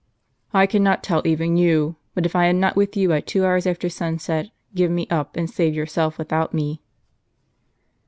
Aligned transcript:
"I 0.51 0.65
cannot 0.65 1.03
tell 1.03 1.21
even 1.25 1.57
you. 1.57 1.95
But 2.15 2.25
if 2.25 2.35
I 2.35 2.45
am 2.47 2.59
not 2.59 2.75
with 2.75 2.97
you 2.97 3.09
by 3.09 3.21
two 3.21 3.45
hours 3.45 3.67
after 3.67 3.87
sunset, 3.87 4.47
give 4.73 4.89
me 4.89 5.05
up, 5.11 5.35
and 5.37 5.47
save 5.47 5.75
yourself 5.75 6.17
with 6.17 6.33
out 6.33 6.55
me." 6.55 6.81